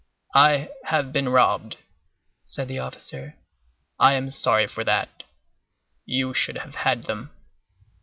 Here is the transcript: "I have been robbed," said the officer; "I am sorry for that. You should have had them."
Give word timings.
"I 0.33 0.69
have 0.85 1.11
been 1.13 1.29
robbed," 1.29 1.77
said 2.47 2.67
the 2.67 2.79
officer; 2.79 3.35
"I 3.99 4.13
am 4.13 4.31
sorry 4.31 4.65
for 4.65 4.83
that. 4.83 5.21
You 6.07 6.33
should 6.33 6.57
have 6.57 6.73
had 6.73 7.03
them." 7.03 7.29